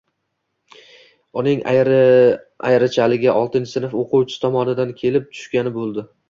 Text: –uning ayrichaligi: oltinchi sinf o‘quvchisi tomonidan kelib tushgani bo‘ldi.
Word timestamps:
–uning 1.41 1.59
ayrichaligi: 1.73 3.29
oltinchi 3.43 3.71
sinf 3.73 3.95
o‘quvchisi 4.01 4.41
tomonidan 4.47 4.95
kelib 5.03 5.29
tushgani 5.37 5.77
bo‘ldi. 5.79 6.09